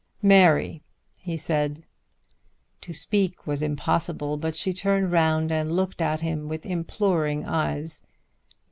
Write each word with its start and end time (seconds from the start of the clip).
"Mary," 0.23 0.81
he 1.21 1.37
said. 1.37 1.83
To 2.81 2.91
speak 2.91 3.45
was 3.45 3.61
impossible, 3.61 4.35
but 4.35 4.55
she 4.55 4.73
turned 4.73 5.11
round 5.11 5.51
and 5.51 5.71
looked 5.71 6.01
at 6.01 6.21
him 6.21 6.47
with 6.49 6.65
imploring 6.65 7.45
eyes. 7.45 8.01